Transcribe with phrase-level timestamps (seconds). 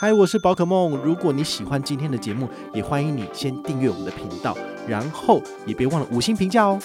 [0.00, 0.96] 嗨，我是宝可梦。
[0.98, 6.78] 如果你喜欢今天的节目，也欢迎你先订阅我们的频道，然后也别忘了五星评价哦。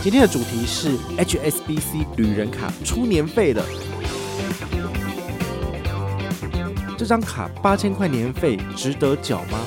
[0.00, 3.62] 今天的主题是 HSBC 旅人卡出年费了。
[6.96, 9.58] 这张卡八千块年费值得缴吗？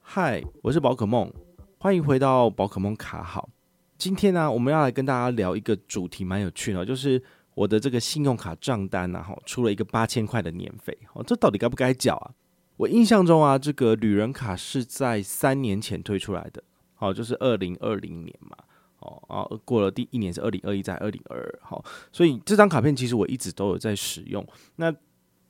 [0.00, 1.32] 嗨，我是宝可梦，
[1.78, 3.48] 欢迎回到宝可梦卡好。
[3.96, 7.20] 今天呢，我们要来跟大家聊一个主题，蛮有趣的，就是。
[7.58, 12.30] 我的这个信用卡账单啊，哈，出了一个八千块的年费，哦，这到底该不该缴啊？
[12.76, 16.62] 我印象中啊，这个旅人卡是在三年前推出来的，
[16.94, 18.56] 好，就是二零二零年嘛，
[19.00, 24.46] 哦，然后过了第一年是二零二一，在二零二二，好，所以这张卡片其实我一直都有在使用。
[24.76, 24.94] 那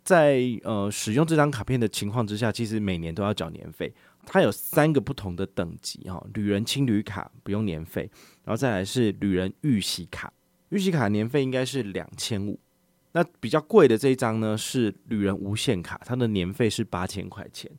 [0.02, 3.92] 在呃使用这张卡片的情况之下，其实每年都要缴年费。
[4.24, 8.10] 它有三个不同的等级，哈，旅人青旅卡不用年费，
[8.44, 10.32] 然后再来是旅人预习卡。
[10.70, 12.58] 预习卡年费应该是两千五，
[13.12, 17.70] 那比较贵的这一张呢是旅人无限卡，它的年费是八千块钱。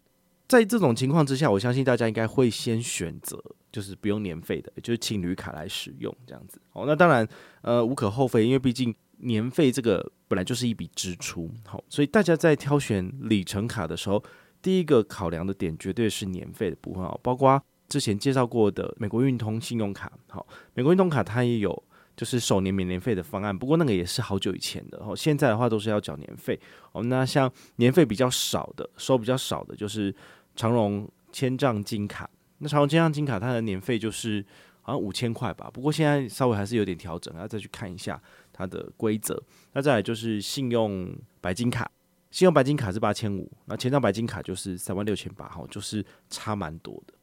[0.47, 3.39] 在这种情况之下，我相信大家应该会先选择
[3.72, 6.59] 就是不用年费的，就是青旅卡来使用这样子。
[6.73, 7.27] 哦，那当然
[7.61, 14.23] 呃无可厚非，因为毕竟年费这个本来就是一笔支出，好，所以大家在挑选里程卡的时候，
[14.64, 21.83] 第一个考量的点绝对是年费的部分哦，包括之前介绍过的美国运通信用卡，好，美国运通卡它也有。
[22.20, 25.16] 就是首年免年费的方案，不过那个也是好久以前的哦。
[25.16, 26.59] 现在的话都是要缴年费
[26.92, 27.02] 哦。
[27.03, 30.14] 那像年费比较少的，收比较少的，就是
[30.53, 32.30] 长荣千帐金卡。
[32.58, 34.45] 那长荣千帐金卡它的年费就是
[34.81, 39.42] 好像五千块吧，不过现在稍微还是有点调整，要再去看一下它的规则。
[39.72, 41.89] 那再来就是信用白金卡，
[42.31, 47.14] 信用白金卡是八千五，那千帐白金卡就是三万六千八，哈，就是差蛮多的。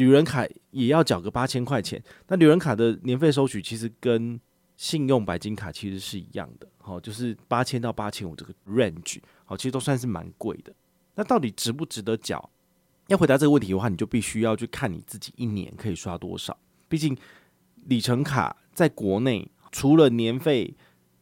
[0.00, 4.40] 旅人卡也要缴个八千块钱，那旅人卡的年费收取其实跟
[4.78, 10.72] 信用白金卡其实是一样的，好，就是八千到八千五这个 range，好，其实都算是蛮贵的。
[11.16, 12.48] 那到底值不值得缴？
[13.08, 16.56] 要回答这个问题的话，你就必须要去看你自己一年可以刷多少。
[16.88, 17.14] 毕竟
[17.84, 20.74] 里程卡在国内除了年费，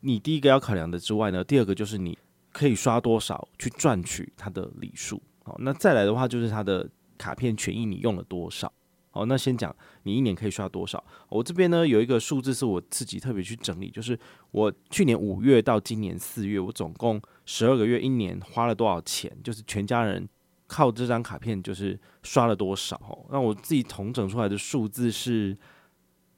[0.03, 2.17] 你第一个要考量的之外呢，第二个就是你
[2.53, 5.21] 可以刷多少去赚取它的礼数。
[5.43, 6.89] 好，那再来的话就是它的。
[7.19, 8.73] 卡片权益你用了多少？
[9.11, 9.75] 好，那先讲
[10.05, 11.03] 你一年可以刷多少。
[11.29, 14.17] 我这边呢有一个数字是我自己特别去整理，就是
[14.51, 19.35] 我去年五月到今年四月，我总共十二个月一年花了多少钱？
[19.43, 20.29] 就是全家人
[20.67, 23.27] 靠这张卡片就是刷了多少？
[23.31, 25.57] 那我自己统整出来的数字是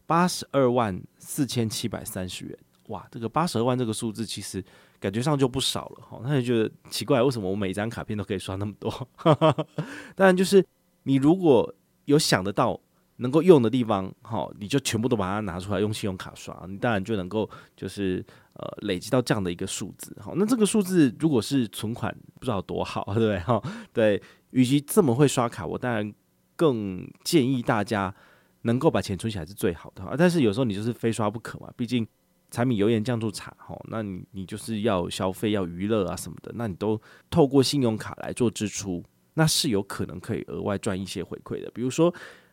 [0.07, 2.59] 八十二万四千七百三十元。
[2.87, 4.65] 哇，这个八十二万这个数字其实
[5.00, 9.09] 感觉上就不少了哈，那你觉得奇怪，为什么我每一张卡片都可以刷那么多？
[10.15, 10.62] 当然就是
[11.05, 11.75] 你如果
[12.05, 12.78] 有想得到
[13.16, 18.22] 能够用的地方，好，你就全部都把它拿出来用信用卡刷，你当然就能够就是
[18.53, 20.15] 呃累积到这样的一个数字。
[20.21, 23.38] 好，那这个数字如果是存款，不知道多好， 对不对？
[23.38, 23.62] 哈，
[23.94, 26.12] 对，与其这么会刷卡，我当然
[26.56, 28.15] 更建议大家
[28.62, 30.05] 能够把钱存起来是最好的。
[30.19, 32.06] 但是有时候你就是非刷不可嘛，毕竟。
[32.50, 37.00] 柴米油盐酱醋茶，吼，那你你就是要消费要娱乐啊什么的，那你都
[37.31, 41.71] 透过信用卡来做支出，那是有可能可以额外赚一些回馈的。
[41.71, 42.12] 比如说，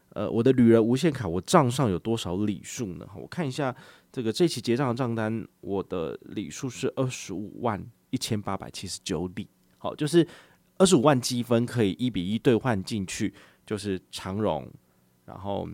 [0.10, 3.08] 呃，我的旅人无限卡，我账上有多少礼数呢？
[3.16, 3.76] 我看一下
[4.12, 9.48] 这个这期结账的账单，我的礼数是二十五万一千八百七十九里，
[9.80, 10.28] 好，就是
[10.78, 13.34] 二十五万积分可以一比一兑换进去，
[13.66, 14.72] 就是长荣，
[15.26, 15.68] 然后。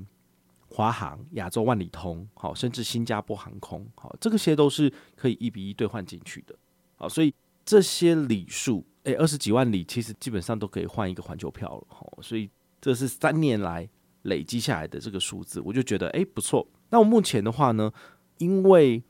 [0.75, 6.55] 华航、亚洲万里通，好，甚至新加坡航空，好，这个些都是可以一比一兑换进去的，
[6.95, 7.31] 好，所以
[7.63, 12.49] 这些里数，诶，二十几万里，其实基本上都可以换一个环球票了，好，所以
[12.81, 13.87] 这是三年来
[14.23, 16.67] 累积下来的这个数字，我就觉得诶不错。
[16.89, 17.93] 那我目前的话呢，
[18.39, 19.03] 因为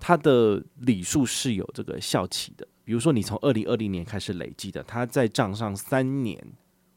[0.00, 6.44] 它的里数是有这个效期的，比如说你从二零二零年开始累积的，它在账上三年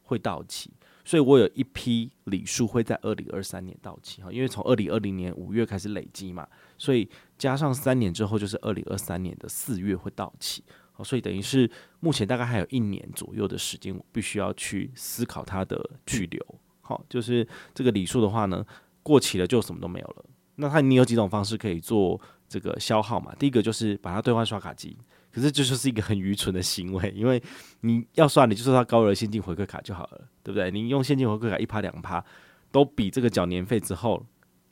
[0.02, 0.72] 会到期。
[1.10, 6.48] 所以我有一批礼数会在二零二三年到期哈，因为从二零二零年五月开始累积嘛，
[6.78, 11.68] 所以加上三年之后就是二零二三年的四月会到期，好，所以等于是
[12.00, 16.46] 目前大概还有一年左右的时间，我必须要去思考它的去留，
[16.82, 18.64] 好，就是这个礼数的话呢，
[19.02, 20.26] 过期了就什么都没有了。
[20.58, 23.34] 那它你有几种方式可以做这个消耗嘛？
[23.40, 24.96] 第一个就是把它兑换刷卡机。
[25.32, 27.42] 可是这就是一个很愚蠢的行为，因为
[27.82, 30.72] 你要算，你就刷高额现金回馈卡就好了，对不对？
[30.72, 32.24] 你用现金回馈卡一趴两趴，
[32.72, 34.26] 都比这个缴年费之后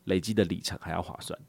[0.06, 1.40] 累积的里程还要划算。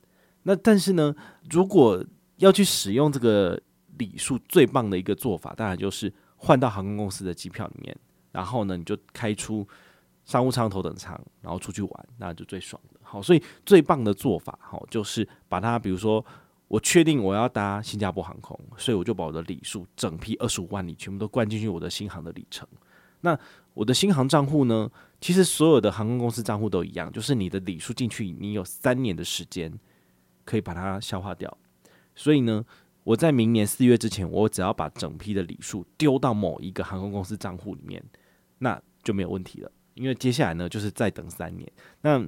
[0.42, 1.14] 那但是呢，
[1.48, 2.04] 如果
[2.36, 3.58] 要去使用这个
[3.96, 7.96] 里数，最棒的一个做法，当然就是换到航空公司的机票里面，
[8.30, 9.66] 然后呢，你就开出
[10.26, 13.00] 商务舱、头等舱，然后出去玩，那就最爽的。
[13.02, 16.22] 好，所以最棒的做法，好，就是把它，比如说。
[16.68, 22.68] 我确定我要搭新加坡航空，所以我就把我的里数整批二十五万里全部都灌进去我的新航的里程。
[23.22, 23.36] 那
[23.74, 24.90] 我的新航账户呢？
[25.20, 29.72] 其实所有的航空公司账户都一样，就是你的里数进去，你有三年的时间
[30.44, 31.56] 可以把它消化掉。
[32.14, 32.64] 所以呢，
[33.02, 38.04] 我在明年四月之前，我只要把整批的里数丢到某一个航空公司账户里面，
[38.58, 39.72] 那就没有问题了。
[39.94, 41.66] 因为接下来呢，就是再等三年。
[42.02, 42.22] 那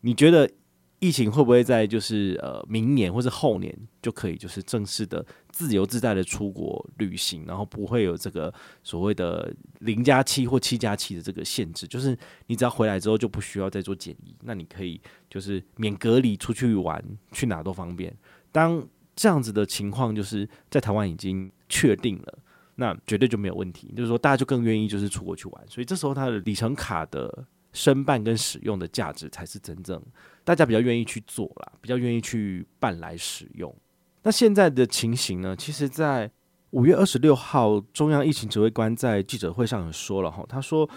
[0.00, 0.50] 你觉得？
[0.98, 8.52] 疫情会不会在就是呃明年或是后年就可以就是正式的自由自在的出国旅行，然后不会有这个
[8.82, 12.16] 所谓的零加七或七加七的这个限制，就是
[12.46, 14.98] 你只要回来之后就不需要再做检疫，那你可以
[15.28, 18.16] 就是免隔离出去玩，去哪都方便。
[18.50, 18.82] 当
[19.14, 22.38] 这样子的情况就是在台湾已经确定了，
[22.76, 27.46] 那绝对就没有问题，就是说大家就更愿意就是出国去玩，所以这时候它的里程卡的。
[27.76, 30.02] 申办跟使用的价值才是真正
[30.42, 33.74] 大家比较愿意去做啦，比较愿意去办来使用。
[34.22, 35.54] 那现在的情形呢？
[35.54, 36.30] 其实，在
[36.70, 40.88] 五月二十六号，中央疫情指挥官在记者会上也说了哈，他说，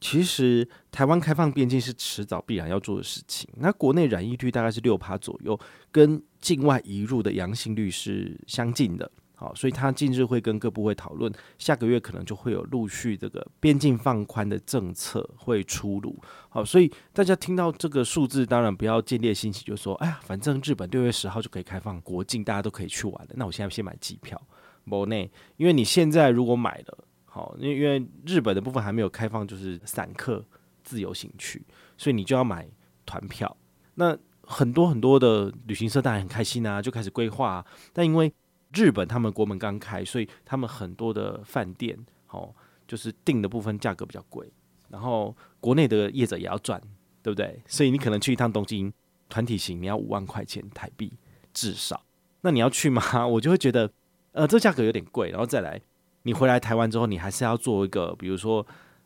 [0.00, 3.48] 其实台湾开放边境是迟早必然要做的事情。
[3.56, 5.58] 那国内染疫率大概是六趴左右，
[5.90, 9.10] 跟境外移入的阳性率是相近的。
[9.38, 16.18] 好，所以他近日会跟各部会讨论，下个月可能就会有陆续这个边境放宽的政策会出炉。
[16.48, 23.30] 好，所以大家听到这个数字，当然不要见猎心喜，就说，哎呀，反正日本六月十号就可以开放国境，大家都可以去玩了。
[23.34, 24.40] 那我现在先买机票，
[24.88, 30.42] 国内，因为你现在如果买了，好，因为因为日本的部分还没有开放，就是散客
[30.82, 31.62] 自由行区，
[31.98, 32.66] 所以你就要买
[33.04, 33.54] 团票。
[33.96, 37.62] 那很多很多的旅行社当然很开心啊，就开始规划，
[37.92, 38.32] 但因为
[38.76, 42.54] 日本他们国门刚开，所以他们很多的饭店，哦，
[42.86, 44.46] 就是订的部分价格比较贵，
[44.90, 46.78] 然后国内的业者也要赚，
[47.22, 47.62] 对不对？
[47.66, 48.92] 所以你可能去一趟东京
[49.30, 51.10] 团体行，你要五万块钱台币
[51.54, 52.04] 至少。
[52.42, 53.02] 那你要去吗？
[53.26, 53.90] 我就会觉得，
[54.32, 55.30] 呃，这价格有点贵。
[55.30, 55.80] 然后再来，
[56.24, 58.64] 你回来台湾之后，你还是要做一个，比如说，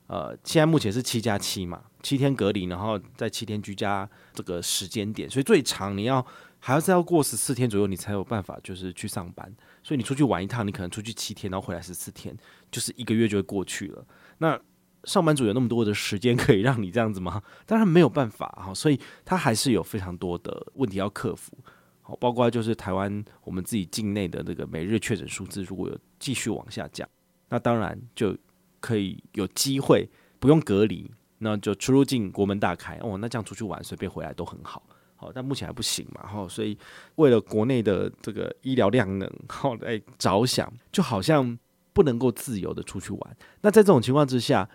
[0.09, 6.27] 呃，现在目前是七加七嘛，七天隔离，然后在七天居家这个时间点，所以最长你要。
[6.61, 9.51] 还要再要过十四天左右，你才有办法就是去上班。
[9.83, 12.37] 所以你出去玩一趟，你可能出去七天，然后回来十四天，
[12.71, 14.07] 就是一个月就会过去了。
[14.39, 14.61] 那
[15.05, 17.43] 上班族有那么多的时间可以让你这样子吗？
[17.65, 18.75] 当然没有办法哈。
[18.75, 21.57] 所以他还是有非常多的问题要克服。
[22.03, 27.09] 好，包括就是台湾我们自己境内的那个每日确诊数字，如果有继续往下降，
[27.49, 28.37] 那当然就
[28.81, 30.07] 可以有机会
[30.39, 33.17] 不用隔离，那就出入境国门大开哦。
[33.17, 34.83] 那这样出去玩随便回来都很好。
[35.21, 36.75] 好，但目前还不行嘛，哈，所以
[37.17, 41.59] 为了国内的这个医疗量能，好来着想，就好像
[41.93, 43.37] 不能够自由的出去玩。
[43.61, 44.67] 那在这种情况之下，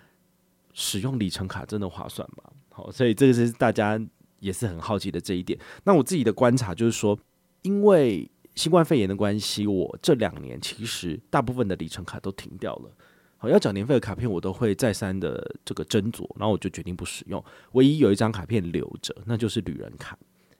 [0.71, 2.43] 使用里程卡真的划算吗？
[2.69, 3.99] 好，所以这个是大家
[4.39, 5.57] 也是很好奇的这一点。
[5.83, 7.17] 那我自己的观察就是说，
[7.63, 12.91] 因为新冠肺炎的关系，我这两年其实大部分的里程卡都停掉了。
[13.37, 17.43] 好，要缴年费的卡片，我都会再三的这个斟酌，然后我就决定不使用。
[17.71, 20.15] 唯一有一张卡片留着，那就是旅人卡。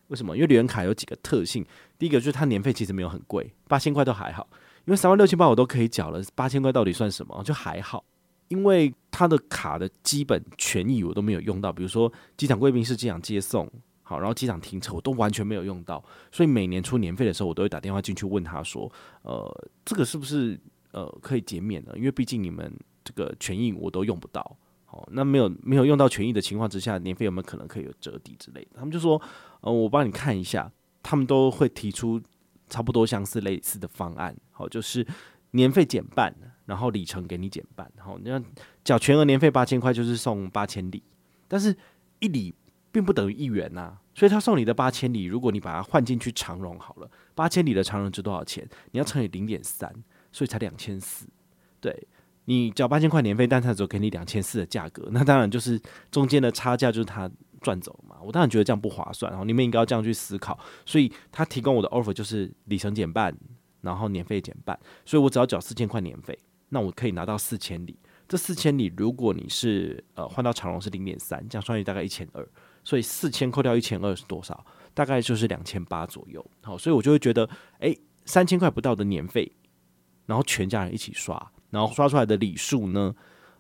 [0.08, 0.36] 为什么？
[0.36, 1.66] 因为旅人卡有几个特性。
[1.98, 4.48] 第一个就是它年费其实没有很贵，八千块都还好。
[4.86, 7.42] 因为三万六千八我都可以缴了，八千块到底算什么？
[7.44, 8.06] 就还好。
[8.50, 13.68] 因为它的卡的基本权益我都没有用到，比如说机场贵宾室、机场接送，
[14.04, 16.04] 好，然后机场停车我都完全没有用到。
[16.32, 18.92] 所以每年出年费的时候，我都会打电话进去问他说
[19.24, 20.60] ：“呃，这个是不是
[20.92, 21.94] 呃可以减免呢？
[21.96, 22.72] 因为毕竟你们
[23.04, 28.70] 这个权益我都用不到。”好，那没有没有用到权益的情况之下，年费有没有可能可以有折抵之类的？
[28.76, 29.20] 他们就说。
[29.66, 32.22] 呃，我帮你看一下，他们都会提出
[32.70, 34.36] 差不多相似类似的方案。
[34.52, 35.06] 好，就是
[35.52, 36.32] 年费减半，
[36.68, 37.92] 然后里程给你减半。
[37.98, 38.40] 好，你要
[38.84, 41.02] 缴全额年费八千块，就是送八千里，
[41.48, 41.76] 但是
[42.20, 42.54] 一里
[42.92, 44.02] 并不等于一元呐、啊。
[44.14, 48.70] 所以他送你的八千里，如果你把它换进去长荣好了，八千里的长荣值多少钱？
[48.92, 49.92] 你要乘以零点三，
[50.32, 51.28] 所以才两千四。
[51.82, 52.08] 对，
[52.46, 55.82] 你缴八千块年费，但他只给你两千四的价格，那当然就是
[56.12, 57.28] 中间的差价就是他。
[57.66, 58.18] 赚走嘛？
[58.22, 60.60] 我当然觉得这样不划算，然后你们应该要这样去思考。
[60.86, 63.36] 所以他提供我的 offer 就是里程减半，
[63.82, 66.38] 然后年费减半，所以我只要缴四千块年费，
[66.70, 67.98] 那我可以拿到四千里。
[68.28, 72.48] 这四千里，如果你是呃换到长荣是零点三，这样算下大概一千二，
[72.84, 74.64] 所以四千扣掉一千二是多少？
[74.94, 76.46] 大概就是两千八左右。
[76.62, 79.52] 好，所以我就会觉得，诶，三千块不到的年费，
[80.28, 83.16] 然后全家人一起刷，然后刷出来的里数呢，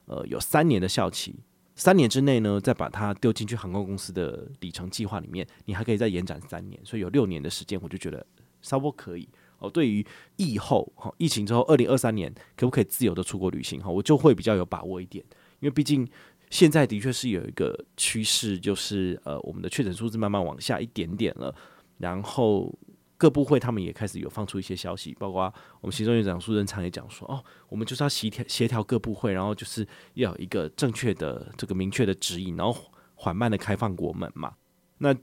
[0.05, 1.35] 呃，有三年的效期。
[1.75, 8.25] 三年之内呢，再把它丢进去航空公司的里程计划里面，你还可以再延展三年，所以有六年的时间，我就觉得
[8.62, 9.27] 稍微可以。
[9.60, 9.70] 哦。
[9.70, 10.05] 对于
[10.38, 15.24] 疫后哈疫情之后，二零二三年可不可以自由的出国旅行哈，我就会比较有把握一点，
[15.60, 16.08] 因为毕竟
[16.50, 21.53] 现在的确是有一个趋势，就是呃我们的确诊数字慢慢往下一点点了，
[21.98, 22.74] 然后
[23.17, 32.75] 各部会他们也开始有放出一些消息，包括我们行政院长苏贞昌也讲说，哦，我们就是要协调协调各部会，然后就是要有一个正确的这个明确的指引，然后
[33.15, 34.53] 缓慢的开放国门嘛。
[34.98, 35.15] 那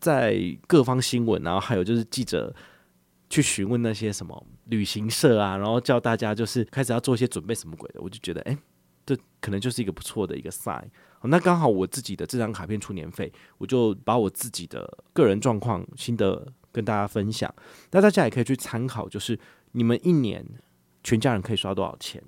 [0.00, 2.54] 在各方新闻，然后还有就是记者
[3.28, 8.56] 去询问那些什么旅行社啊，然后叫大家就是开始要做一些准备什么鬼的，我就觉得，哎，
[9.04, 10.84] 这可能就是一个不错的一个 sign。
[11.22, 17.50] 那刚好我自己的这张卡片出年费，我就把我自己的个人状况心得跟大家分享。
[17.90, 19.38] 那大家也可以去参考，就是
[19.72, 20.44] 你们一年
[21.02, 22.22] 全家人可以刷多少钱？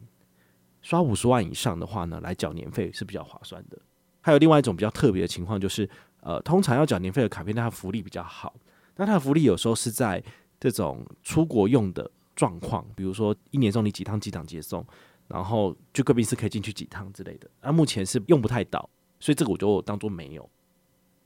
[0.81, 3.79] 刷五十万以上的话呢，来缴年费是比较划算的。
[4.23, 5.87] 还有另外一种比较特别的情况，就是
[6.21, 8.55] 呃，通常要缴年费的卡片，它的福利比较好。
[8.95, 10.23] 那它的福利有时候是在
[10.59, 14.83] 这种出国用的状况，比如说一年送你几趟机场接送。
[15.29, 18.89] 然后就贵宾室可以进去几趟之类的，那、目前是用不太到，
[19.19, 20.49] 所以这个我就当做没有。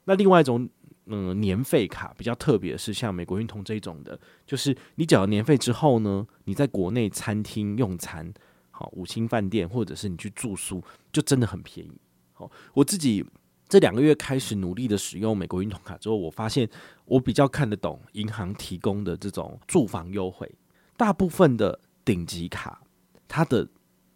[0.07, 0.67] 那另外一种，
[1.13, 8.33] 嗯，年费卡比较特别的是，像美国运通这种的，就是你缴了年费之后呢，你在国内餐厅用餐，
[8.71, 10.81] 好五星饭店或者是你去住宿，
[11.13, 12.01] 就真的很便宜。
[12.33, 13.27] 好，我自己
[13.69, 16.69] 这两个月开始努力的使用美国运通卡之后，我发现
[17.07, 20.49] 我比较看得懂银行提供的这种住房优惠，
[20.97, 22.81] 大部分的顶级卡
[23.27, 23.67] 它的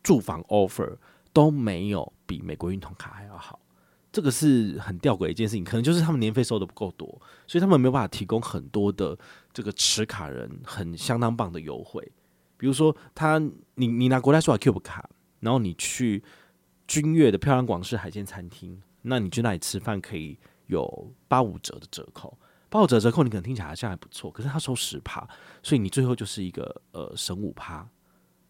[0.01, 0.97] 住房 offer
[1.33, 3.59] 都没有比美国运通卡还要好，
[4.14, 9.18] 这个是很吊诡的一件事情，可能就是他们年费收的不够多，所以他们没有办法提供很多的
[9.52, 12.12] 这个持卡人很相当棒的优惠。
[12.56, 13.40] 比如说他，
[13.75, 16.23] 你你拿国泰世华 Cube 卡，然后你去
[16.87, 22.38] 君悦的漂亮广式海鲜餐厅，那你去那里吃饭可以有八五折的折扣，
[22.71, 25.28] 八五折折扣你可能听起来好像还不错，可是他收十趴，
[25.61, 27.85] 所以你最后就是一个呃省五趴。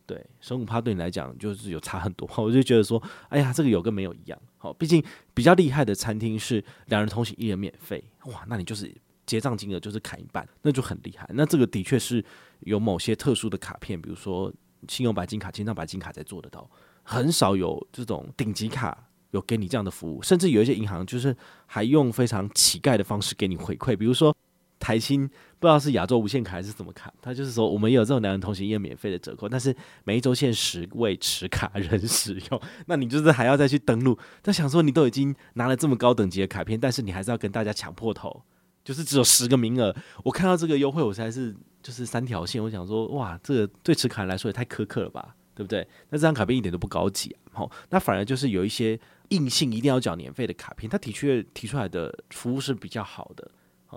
[0.07, 4.39] 对，省五趴对你来讲就是有差很多， 我就觉得说，哎呀，这个有跟没有一样。
[4.59, 8.95] 好，毕竟比较厉害的餐厅是两人同行一人免费，哇，那你就是
[9.25, 11.29] 结账金额就是砍一半，那就很厉害。
[11.33, 12.23] 那这个的确是
[12.61, 14.53] 有某些特殊的卡片，比如说
[14.89, 16.69] 信用白金卡、千张白金卡才做得到，
[17.03, 21.35] 很少有这种顶级卡有给你这样的服务，甚至有一些银行就是
[21.67, 24.37] 还用非常乞丐的方式给你回馈，比如说。
[24.85, 29.75] 台新不知道是亚洲无限卡还是怎么卡，他就是说我们也有这种两人同行一人免费的折扣，但是
[30.05, 34.19] 每一周限十位持卡人使用，那你就是还要再去登录。
[34.43, 38.43] 他想说你都已经拿了这么高等级的卡片，但是你还是要跟大家抢破头，
[38.85, 39.97] 就是只有十个名额。
[40.23, 42.63] 我看到这个优惠，我才是就是三条线。
[42.63, 45.89] 我想说，哇，这个对持卡人来说也太苛刻了吧，对不对？
[46.11, 47.41] 那这张卡片一点都不高级啊。
[47.53, 49.01] 好，那反而就是有一些
[49.31, 53.51] 硬性一定要缴年费的卡片，它的确提出来的服务是比较好的。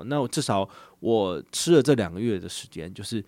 [0.06, 0.68] 那我至少
[1.00, 3.24] 我吃了这两个月的时间，就是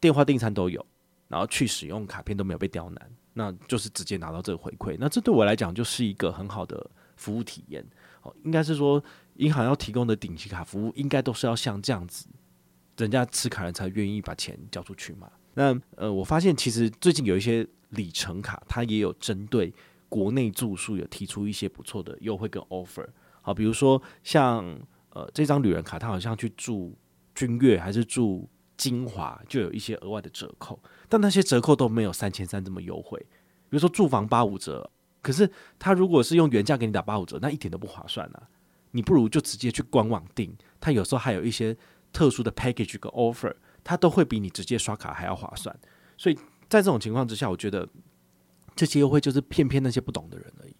[0.00, 0.84] 电话订餐都有，
[1.28, 4.96] 然后去使用卡片都没有被刁难，那就是直接拿到这个回馈。
[4.98, 7.84] 那这对我来讲就是一个很好的服务体验。
[8.22, 9.02] 哦，应该是说
[9.36, 12.26] 银行要提供的顶级卡服务，应该都是要像这样子，
[12.96, 15.30] 人家持卡人才愿意把钱交出去嘛。
[15.54, 19.72] 那呃，我发现其实最近有一些里程卡，它也有针对
[20.08, 23.06] 国内住宿有提出一些不错的优惠跟 offer。
[23.42, 24.78] 好，比如说像。
[25.14, 26.94] 呃，这张旅人卡，他好像去住
[27.34, 30.78] 君悦还是住金华，就有一些额外的折扣，
[31.08, 33.18] 但那些折扣都没有三千三这么优惠。
[33.70, 34.90] 比如说住房八五折，
[35.22, 38.42] 可是他如果是用原价给你打八五折，那一点都不划算啊！
[38.90, 41.76] 你不如就直接去官网订，他有时候还有一些
[42.12, 45.76] 特殊的 package 跟 offer，他都会比你直接刷卡还要划算。
[46.18, 46.34] 所以
[46.68, 47.88] 在这种情况之下，我觉得
[48.74, 50.73] 这些优惠就是骗骗那些不懂的人而已。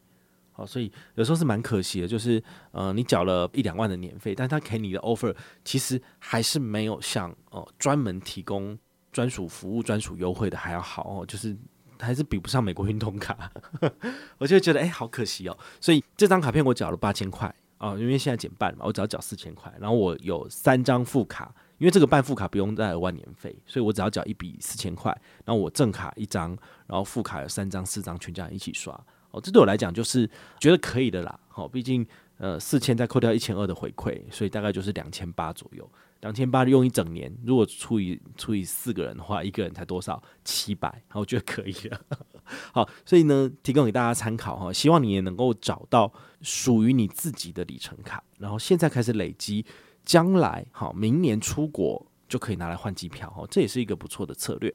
[0.56, 5.34] 好，所以有时候是蛮可惜的，就是呃，你缴了一两万的年费，但他给你的 offer
[5.64, 8.78] 其实还是没有像呃专门提供
[9.10, 11.56] 专属服务、专属优惠的还要好哦，就是
[11.98, 13.50] 还是比不上美国运通卡，
[14.38, 15.58] 我就觉得哎、好可惜哦。
[15.80, 25.10] 所以这张卡片我缴了八千块啊，因为现在减半嘛，我只要缴四千块，然后我有三张副卡，因为这个办副卡不用再额外年费，所以我只要缴一笔四千块，
[25.44, 26.50] 然后我正卡一张，
[26.86, 28.98] 然后副卡有三张、四张，全家人一起刷。
[29.34, 31.38] 哦，这对我来讲就是觉得可以的啦。
[31.48, 32.06] 好，毕竟
[32.38, 35.90] 呃四千再扣掉一千二的回馈，所以大概就是两千八左右。
[36.20, 40.22] 两千八用一整年，如果除以除以四个人的话，一个人才多少？
[40.42, 42.00] 七百，我觉得可以了。
[42.72, 46.10] 好，所以呢，提供给大家参考哈，希望你也能够找到
[46.40, 49.66] 属于你自己的里程卡，然后现在开始累积，
[50.02, 54.74] 将来好明年出国就可以拿来换机票哈，这也是一个不错的策略。